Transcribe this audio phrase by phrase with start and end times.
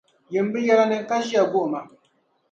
[0.33, 1.79] Yim bɛ yɛla ni, ka ʒiya guhima.